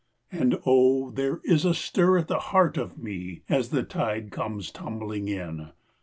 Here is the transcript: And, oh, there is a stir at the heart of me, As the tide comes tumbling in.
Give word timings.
And, 0.31 0.57
oh, 0.65 1.11
there 1.11 1.41
is 1.43 1.63
a 1.63 1.75
stir 1.75 2.17
at 2.17 2.27
the 2.27 2.39
heart 2.39 2.75
of 2.75 2.97
me, 2.97 3.43
As 3.47 3.69
the 3.69 3.83
tide 3.83 4.31
comes 4.31 4.71
tumbling 4.71 5.27
in. 5.27 5.73